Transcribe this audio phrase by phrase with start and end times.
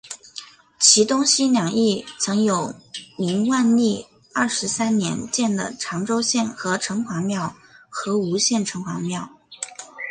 [0.79, 2.73] 其东西两翼曾有
[3.19, 6.47] 明万历二十三年建的长洲县
[6.81, 7.55] 城隍庙
[7.87, 9.29] 和吴县城隍庙。